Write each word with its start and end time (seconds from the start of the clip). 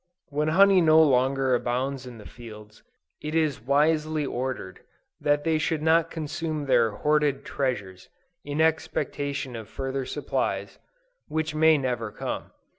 When 0.29 0.47
honey 0.47 0.81
no 0.81 0.99
longer 0.99 1.53
abounds 1.53 2.07
in 2.07 2.17
the 2.17 2.25
fields, 2.25 2.81
it 3.21 3.35
is 3.35 3.61
wisely 3.61 4.25
ordered, 4.25 4.79
that 5.19 5.43
they 5.43 5.59
should 5.59 5.83
not 5.83 6.09
consume 6.09 6.65
their 6.65 6.89
hoarded 6.89 7.45
treasures, 7.45 8.09
in 8.43 8.61
expectation 8.61 9.55
of 9.55 9.69
further 9.69 10.05
supplies, 10.05 10.79
which 11.27 11.53
may 11.53 11.77
never 11.77 12.11
come. 12.11 12.49